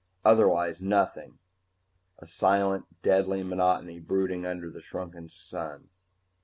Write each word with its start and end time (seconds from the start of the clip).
Otherwise 0.25 0.81
nothing 0.81 1.37
a 2.17 2.25
silent, 2.25 2.85
deadly 3.03 3.43
monotony 3.43 3.99
brooding 3.99 4.47
under 4.47 4.67
the 4.71 4.81
shrunken 4.81 5.29
sun. 5.29 5.89